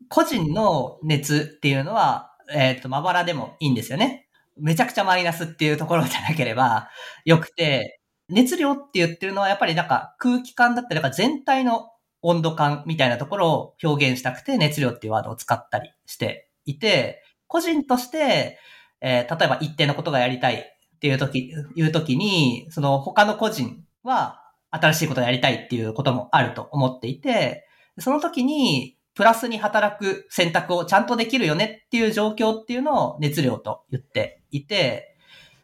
[0.09, 4.26] 個人の熱っていうのは、えっ、ー、と、まばらでもいいんですよね。
[4.59, 6.89] めちゃくちゃマイナスっていうところじゃなければ
[7.25, 11.91] よくて、熱量って言ってるのはやっぱりなんか空気感だったり、なんか全体の
[12.23, 18.59] 温度感みたいなところを表現したくて熱量っていうワードを使ったりしていて、個人として、
[19.01, 35.17] えー、例えば一定のことがやりたいっていう時、いう時に、その他の個人は新しいことをやりたいっていうこともあると思っていて、その時にプラスに働く選択をちゃんとできるよねっていう状況っていうのを熱量と言っていて、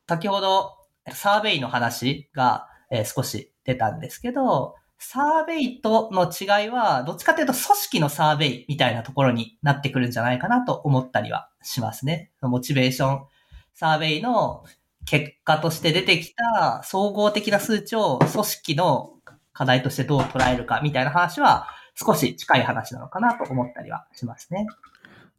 [0.09, 0.77] 先ほど
[1.13, 12.31] サーベイの話が、え少し出たんですけど、サーベイとの違いは、どっちかというと組織のサーベイみたいなところになってくるんじゃないかなと思ったりはしますね。
[12.43, 13.27] モチベーション
[13.75, 14.65] サーベイの
[15.07, 19.15] 結果として出てきた総合的な数値を組織の
[19.53, 24.67] 課題としてどう捉えるかみたいな話は少し近い話なのかなと思ったりはしますね。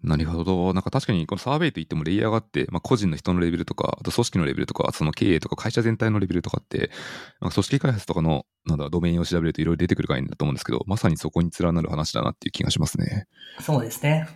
[0.03, 0.73] なるほど。
[0.73, 6.91] なんか確かにこのサーベイといってもレイヤーがあって、まあ、個人の人のレベルとか、あと組織のレベルとか、その経営とか会社全体のレベルとかって、
[7.39, 13.27] なんか組織開発とかのなんだドメインを調べるといろいろ出てくる概念だと思うんですけど、まさにそこに連なる話だなっていう気がしますね。
[13.61, 14.27] そうですね。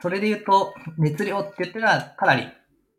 [0.00, 2.48] それで言うと、熱量って言ってるのはかなり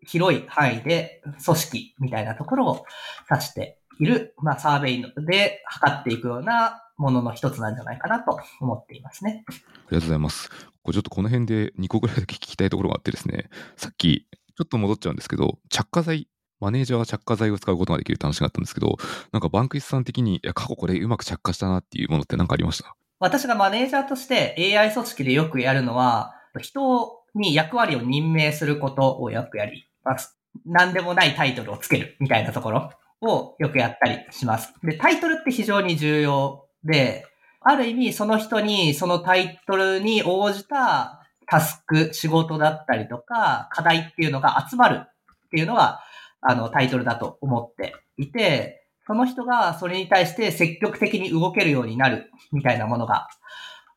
[0.03, 2.85] 広い範囲で組織みたいなところを
[3.29, 9.43] 指している、まあ、サーベイで測っていくようなものの一つなんじゃないかなと思っていますね。
[9.47, 10.49] ありがとうございます。
[10.83, 16.27] これちょっとこの辺で2個ぐらいだけ聞きたいところがあってですね、さっきちょっと戻っちゃうんですけど、着火剤、
[16.59, 18.97] マネージャーは着火剤を使うことができるって話があったんですけど、
[19.31, 22.95] なんかバンクイスさん的に、いや、過去これうまく着火したなっていうものって何かありました？
[23.19, 30.37] 私がマネージャーとして AI 組織でよくやるのは、人に役割を任命することをよくやります。
[30.65, 34.73] 何でもないタイトルをつけるみたいなところをよくやったりします。
[34.83, 37.25] で、タイトルって非常に重要で、
[37.61, 46.01] ある意味その人にそのタイトルに応じたタスク、仕事だったりとか、課題っていうのが集まるっていうのが、
[46.41, 53.27] あの、タイトルだと思っていて、その人がそれに対して積極的に動けるようになるみたいなものが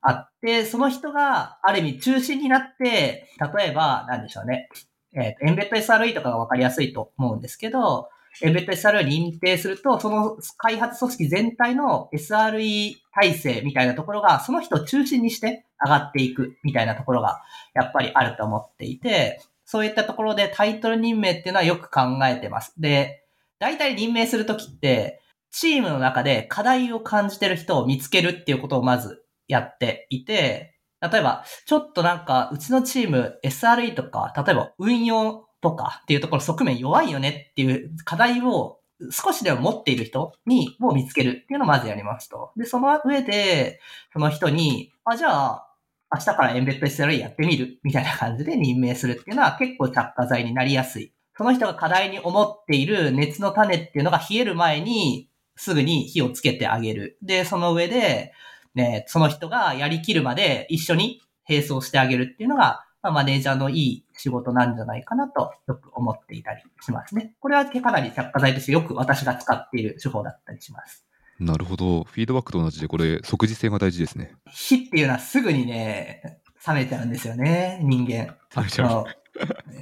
[0.00, 4.68] あって、その人がある意味中心になって、例えば、なんでしょうね。
[5.14, 8.08] えー、エンベッド SRE とかがわかりやすいと思うんですけど、
[8.40, 17.42] ベッド SRE を認定すると、その開発組織全体の SRE 体制みたいなところが、その人を中心にして上がっていくみたいなところが、
[17.74, 22.74] やっぱりあると思っていて、そういったところでタイトル任命っていうのはよく考えてます。
[22.78, 23.24] で、
[23.58, 42.52] 大体任命するときって、チームの中で課題を感じてる人を見つけるっていうことをまずやっていて、例えば、ちょっとなんか、うちのチーム SRE とか、例えば運用とかっていうところ側面弱いよねっていう課題を少しでも持っている人に、を見つけるっていうのをまずやりますと。
[42.56, 43.80] で、その上で、
[44.12, 45.68] その人に、あ、じゃあ、
[46.12, 51.12] 明日からエンベッド SRE やってみるみたいな感じで任命するっていうのは結構着火剤になりやすい。
[51.36, 57.18] その人が課題に思っている熱の種っていうのが冷える前に、すぐに火をつけてあげる。
[57.22, 58.32] で、その上で、
[58.74, 67.34] ね、その人がやりきるまで一緒に並走してあげるっていうのが、まあ、マネージャーのいい仕事なんじゃないかなとよく思っていたりしますね。
[67.40, 71.04] これはかなり着火剤としてよく私が使っている手法だったりします。
[71.40, 72.04] なるほど。
[72.04, 74.34] フィードバックと同じで、これ、即時性が大事ですね。
[74.50, 78.36] 火っていうのはすぐにね、冷めちゃうんですよね、人間。
[78.54, 79.04] 冷めちゃう。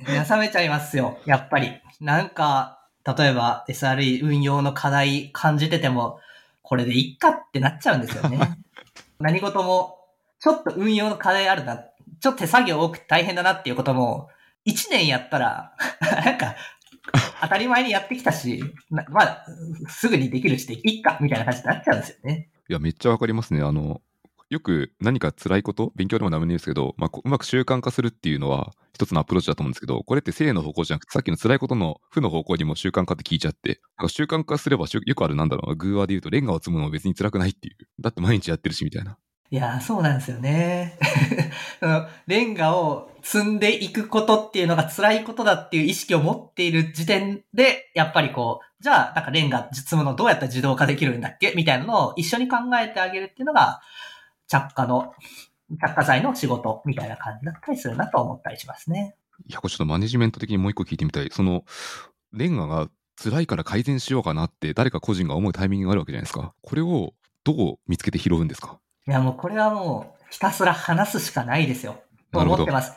[0.07, 1.73] 冷めちゃいますよ、やっぱり。
[2.01, 6.21] なんか、例えば SRE 運用の課題感じてても、
[6.63, 8.39] これでいっかってなっちゃうんですよね。
[9.21, 9.99] 何事も、
[10.39, 11.85] ちょっと運用の課題あるな、
[12.21, 14.29] ちょっと手作業多くて大変だなっていうことも、
[14.67, 15.75] 1年やったら、
[16.25, 16.57] なんか、
[17.41, 19.47] 当たり前にやってきたし、まあ、
[19.89, 22.51] すぐにできるしでいっか、みたいな感じになっちゃうんですよね。
[22.69, 23.63] いや、めっちゃわかりますね。
[23.63, 24.03] あの、
[24.51, 37.77] よく何か辛いこと、勉強でも何もないですけど、まあ、うまく習慣化するっていうのは一つのアプローチだと思うんですけど、これって正の方向じゃなくて、さっきの辛いことの負の方向にも習慣化って聞いちゃって、か習慣化すればよくあるなんだろうな、グーワーで言うとレンガを積むのも別に辛くないっていう。
[38.01, 39.19] だって毎日やってるしみたいな。
[39.53, 40.97] いや、そうなんですよね。
[42.29, 51.53] レンガを積んでいくことっていうのが辛いことだっていう意識を持っている時点で、やっぱりこう、じゃあ、なんかレンガ積むのどうやったら自動化できるんだっけ？
[51.57, 53.81] みたいなのを一緒に考えてあげるっていうのが、
[54.47, 55.15] 着火の、
[55.81, 59.17] 着火剤の仕事みたいな感じだったりするなと思ったりしますね。
[59.49, 61.29] いや、これちょっとマネジメント的にもう一個聞いてみたい。
[61.33, 61.65] その、
[62.33, 62.89] レンガが
[63.21, 66.55] 辛いから改善しようかなって誰か個人が思うタイミングがあるわけじゃないですか。
[66.63, 68.79] これをどう見つけて拾うんですか？
[69.09, 72.03] いや、もうこれはもうひたすら話すしかないですよ。
[72.33, 72.95] と思ってます。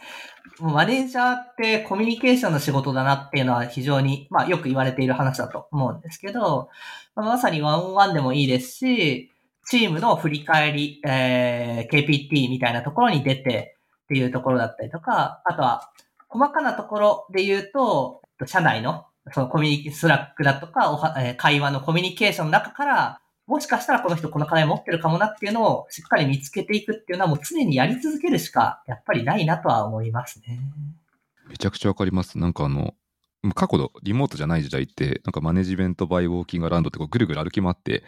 [0.60, 6.70] マネージャーってコミュニケーションの仕事だなっていうのは非常に、まあよく言われている話だと思うんですけど、
[7.16, 9.32] まあ、まさにワンオンワンでもいいですし、
[9.66, 15.89] チームの振り返り、えー、KPT みたいなところに出てっていうところだったりとか、あとは、
[16.28, 30.60] 細かなところで言うと、社内の、そのコミュニスラックだとか、おはえー、会話のコミュニケーションの中から、もしかしたらこの人この課題持ってるかもなっていうのをしっかり見つけていくっていうのはもう常にやり続けるしかやっぱりないなとは思いますね。
[31.49, 32.38] めちゃくちゃわかります。
[32.39, 32.93] なんかあの、
[33.53, 38.03] 過去のリモートじゃない時代って、なんか management by walking around ってこうぐるぐる歩き回って、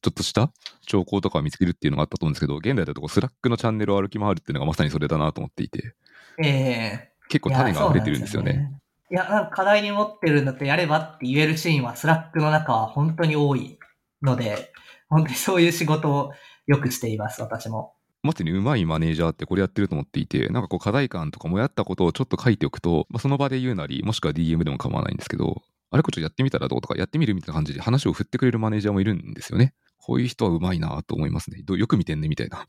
[0.00, 0.52] ちょっとした
[0.86, 5.94] 兆候とかを見つけるっていうのがあったと思うんですけど、現代だと Slack のチャンネルを歩き回るっていうのがまさにそれだなと思っていて。
[6.40, 8.80] ええー、結構種が溢れてるんですよね。
[9.10, 13.78] いや、なんか課題に持ってるんだってやればって言えるシーンは Slack の中は本当に多い
[14.22, 14.72] ので、
[15.08, 16.32] 本当にそういう仕事を
[16.66, 17.94] よくしています、私も。
[18.22, 29.72] まさにうまいマネージャーってこれやってると思っていて、なんかこう課題感とかもやったことをちょっと書いておくと、まあ、その場で言うなり、もしくは DM でも構わないんですけど、あれこそやってみたらどうとか、やってみるみたいな感じで話を振ってくれるマネージャーもいるんですよね。
[29.98, 31.62] こういう人はうまいなと思いますね。
[31.66, 32.66] よく見てんねみたいな。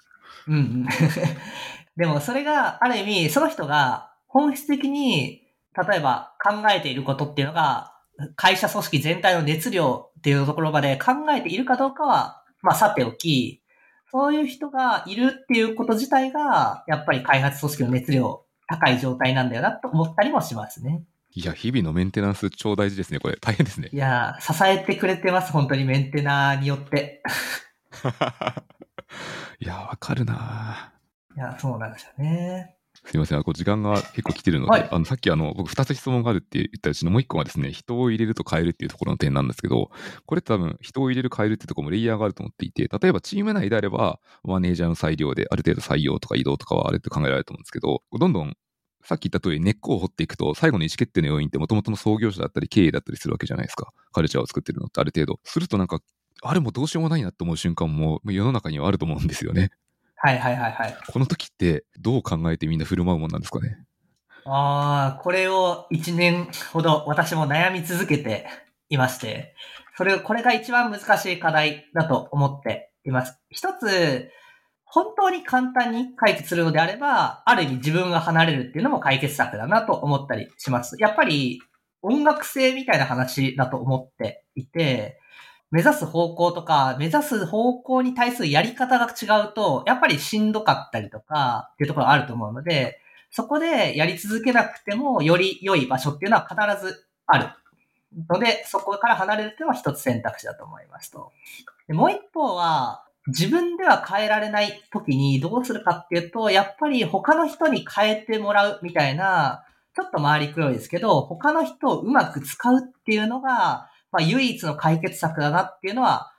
[0.48, 0.86] うんうん。
[1.98, 5.42] でもそれがある意味、その人が本質的に、
[5.90, 7.94] 例えば考えていることっていうのが、
[8.36, 13.62] 会社組織全体の熱量っていうところまで考えているかどうかは、まあさておき、
[14.12, 21.04] そういう人がいるっていうこと自体が、やっぱり開発組織の熱量高い状態なんだよなと思ったりもしますね。
[21.36, 23.38] いや、日々のメンテナンス超大事ですね、これ。
[23.40, 23.90] 大変ですね。
[23.94, 27.22] いや、支えてくれてます、本当にメンテナーによって。
[29.60, 30.92] いや、わかるな
[31.36, 32.76] いや、そうなんですよね。
[33.06, 39.90] すみません、こう時間が結構来てるので、はい、あのさっきあの僕2つ質問があるって言ったうちのもう1個がですね、人を入れると変えるっていうところの点なんですけど、
[40.26, 48.56] これって多分人を入れる変えるってところもレイヤーがあると思っていて、例えばチーム内であれば、マネージャーの裁量である程度採用とか移動とかはあれって考えられると思うんですけど、どんどん
[49.04, 53.92] さっき言った通り根っこを掘っていくと、最後の意思決定の要因ってもともとの創業者だったり経営だったりするわけじゃないですか。
[54.12, 55.40] カルチャーを作ってるのってある程度。
[55.44, 56.02] するとなんか、
[56.42, 59.72] あれもどうしようもないなって思う瞬間も世の中にはあると思うんですよね。
[60.22, 60.98] はいはいはいはい。
[61.12, 63.78] この時ってどう考えてみんな振る舞うもんなんですかね？
[64.46, 68.48] ああ、これを1年ほど私も悩み続けて
[68.90, 69.54] いまして、
[69.96, 73.40] それ、これが一番難しい課題だと思っています。
[73.50, 74.30] 一つ、
[74.86, 80.96] 本当に簡単に解決するのであれば、ある意味自分が離れるっていうのも解決策だなと思ったりします。
[81.00, 81.62] やっぱり
[82.02, 85.20] 音楽性みたいな話だと思っていて、
[85.72, 93.00] 目指す方向とか、目指す方向に対するやり方が違うと、やっぱりしんどかったりとかっていうところがあると思うので、
[93.32, 97.50] そこでやり続けなくても、より良い場所っていうのは必ずある。
[98.28, 101.32] ので、そこから離れるっていうのは一つ選択肢だと思いますと。
[101.90, 109.64] もう一方は、自分では変えられない時にどうするかっていうと、やっぱり他の人に変えてもらうみたいな、
[109.96, 116.32] ちょっと回りくどいですけど、他の人をうまく使うっていうのが、まあ唯一の解決策だなっていうのは、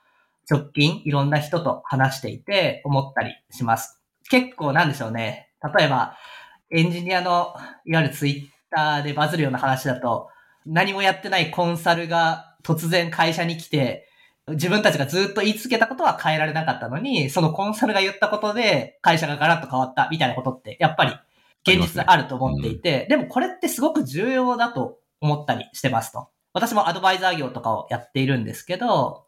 [0.50, 4.00] 直近いろんな人と話していて思ったりします。
[4.28, 5.50] 結構なんでしょうね。
[5.76, 6.16] 例えば、
[6.70, 7.54] エンジニアの、
[7.84, 10.28] いわゆるツイッターでバズるような話だと、
[10.66, 14.08] 何もやってないコンサルが突然会社に来て、
[14.48, 21.12] 自分たちがずっと言い続けたことは変えられなかったのに、そのコンサルが言ったことで会社がガラッと変わったみたいなことって、やっぱり
[21.66, 26.28] 現実あると思っていて、でもこれってすごく重要だと思ったりしてますと。
[26.52, 29.26] 私もアドバイザー業とかをやっているんですけど、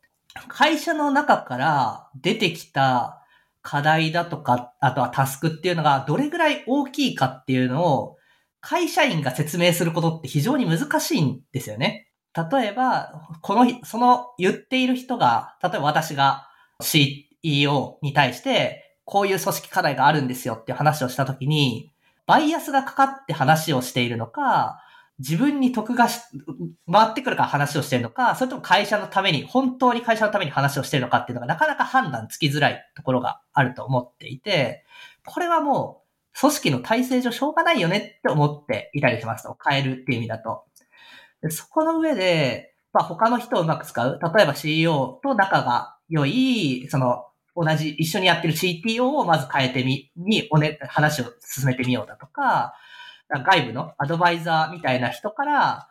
[0.49, 3.23] 会社の中から出てきた
[3.61, 8.17] 課題だとか、あとはタスクっていうのがどれぐらい大きいかっていうのを
[8.61, 12.09] 会社員が説明することって非常に難しいんですよね。
[12.35, 13.13] 例えば、
[13.43, 16.49] この、その言っている人が、例えば私が
[16.81, 21.93] CEO に対して、こういう組織課題があるんですよっていう話をしたときに、
[22.27, 24.81] バイアスがかかって話をしているのか、
[25.23, 26.21] 自分に得がし
[26.91, 34.85] 回ってくるから話をしてるのか、それとも会社のために、本当に会社のために話をしてるのかっていうのがなかなか判断つきづらいところがあると思っていて、
[35.25, 36.03] これはも
[36.35, 39.57] う組織の体制上しょうがないよねって思っていたりしますと。
[39.65, 40.65] 変えるっていう意味だと。
[41.41, 44.19] でそこの上で、まあ他の人をうまく使う。
[44.35, 52.75] 例えば CEO と仲が良い、その同じ、一緒にやってる CTO をまず変えてみ、に、おね、話を進めてみようだとか、
[53.29, 55.89] 外部のアドバイザーみたいな人から、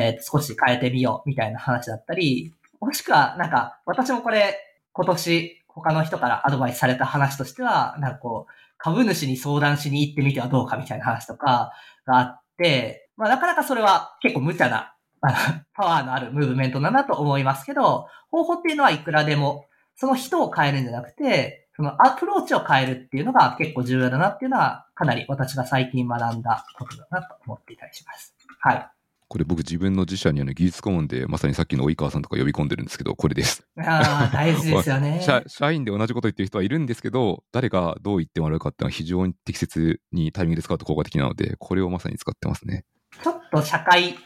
[0.00, 4.56] えー、少し変えてみようみたいな話だったり、もしくは、なんか、私もこれ、
[4.92, 11.72] 今年、他の人からアドバイスされた話としては、なんかこう、株主に相談しに行ってみてはどうかみたいな話とか
[12.06, 15.36] があって、まあなかなかそれは結構無茶な、あの
[15.74, 19.66] パワーのあるムーブメントだなと思いますけど、方法っていうのはいくらでも
[19.96, 28.34] その人を変えるんじゃなくて、そのアプローチを変えるっていうのが結構重要だなっていうのは、かなり私が最近学んだことだなと思っていたりします。
[28.60, 28.90] はい。
[29.30, 33.64] これ僕自分の自社にあの技術顧問でまさにさっきの及川さんとか呼び込んでるんですけど、これです。
[33.78, 35.44] ああ、大事ですよね 社。
[35.46, 42.84] 社員で同じこと言ってる人はいるんですけど、誰がどう言ってもらうかっていうのは非常に適切にタイミングで使うと効果的なので、これをまさに使ってますね。
[43.22, 44.18] ちょっと社会、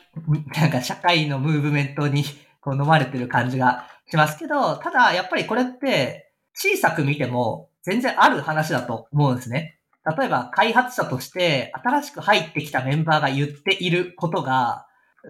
[0.57, 2.25] なんか社会のムーブメントに
[2.63, 6.24] こう飲まれてる感じがしますけど、ただやっぱりこれって
[6.55, 9.79] 小さく見ても全然ある話だと思うんですね。
[10.19, 14.87] 例えば開発者として新しく入ってきたメンバーが言っていることが、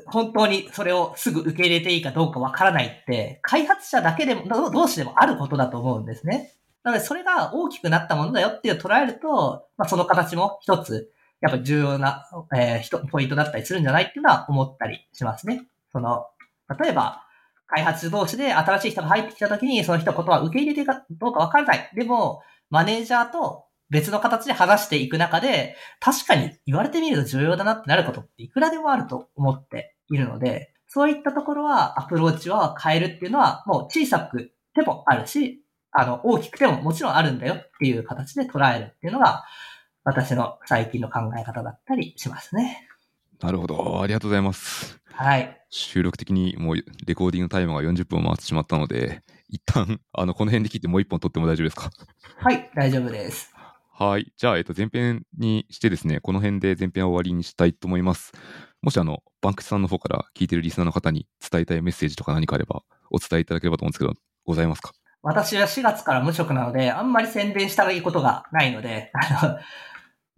[0.07, 6.53] 本当にそれをすぐ受け入れていいかどうかわからないって、開発者だけでも、同士でもあることだと思うんですね。
[6.83, 11.11] なので、それが大きくなったものだよっていう捉えると、まあ、その形も一つ、
[11.41, 12.25] やっぱ重要な、
[12.57, 15.67] えー、ポイントだったりするんじゃないっていうのは思ったりしますね。
[15.93, 16.27] その、
[16.81, 17.24] 例えば、
[17.75, 21.91] 開発同士で新しい人が入ってきたときに、その人のことは受け入れていいかどうかわからない。
[21.95, 39.45] でも、マネージャーと別の形で話していく中で、確かに言われてみると重要だなってなることっていくらでもあると思っているので、そういったところはアプローチは変えるっていうのはもう小さくてもあるし、あの、大きくてももちろんあるんだよっていう形で捉えるっていうのが、
[40.05, 42.87] 私の最近の考え方だったりしますね。
[43.45, 44.01] なるほど。
[44.01, 44.99] ありがとうございます。
[45.13, 45.61] はい。
[45.69, 46.77] 収録的にもう
[47.07, 49.21] レコーディングタイムが40分を回ってしまったので、
[49.51, 51.91] 一旦、あの、この辺で切ってもう一本撮っても大丈夫ですか？
[52.39, 53.53] はい、大丈夫です。
[53.93, 54.33] はい。
[54.37, 58.33] じゃあ、えっと、前編にしてですね、この辺で前編を終わりにしたいと思います。
[58.81, 64.15] もし、あの、バンクシさんの方から聞いてるリスナーの方に伝えたいメッセージとか何かあれば、お伝えいただければと思うんですけど、
[64.47, 64.93] ございますか？
[65.23, 69.59] 私は4月から無職なので、あんまり宣伝したいことがないので、あの、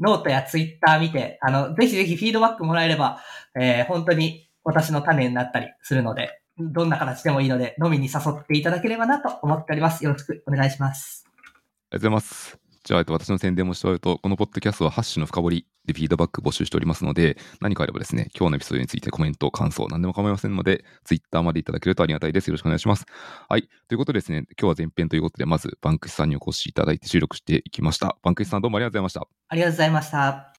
[0.01, 3.21] ノートやツイッター見て、あの、ぜひぜひフィードバックもらえれば、
[3.59, 10.05] えー、本当に私の種になったりするので、どんな形でもいいので、飲みに誘っていただければなと思っております。
[10.05, 11.25] よろしくお願いします。
[11.27, 11.43] ありが
[11.91, 12.66] とうございます。
[12.87, 22.47] じゃあ、私の宣伝もしておると、このポッドキャストはハッシュの深掘りでフィードバック募集しておりますので、何かあればですね、今日のエピソードについてコメント、感想、何でも構いませんので、ツイッターまでいただけるとありがたいです。
[22.47, 23.07] よろしくお願いします。
[23.49, 23.69] はい。
[23.89, 28.19] ということでですね、今日は前編ということで、まず、バンクスさんにお越しいただいて収録していきました。
[28.23, 29.27] バンクスさんどうもありがとうございました。
[29.49, 30.53] ありがとうございました。